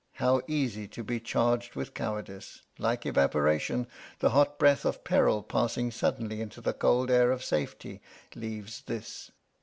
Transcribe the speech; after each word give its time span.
How 0.13 0.41
easy 0.47 0.87
to 0.87 1.03
be 1.03 1.19
charged 1.19 1.75
with 1.75 1.93
cowardice! 1.93 2.63
Like 2.79 3.05
evaporation, 3.05 3.85
the 4.17 4.31
hot 4.31 4.57
breath 4.57 4.83
of 4.83 5.03
peril 5.03 5.43
passing 5.43 5.91
suddenly 5.91 6.41
into 6.41 6.59
the 6.59 6.73
cold 6.73 7.11
air 7.11 7.29
of 7.29 7.43
safety 7.43 8.01
leaves 8.33 8.81
this!" 8.87 9.29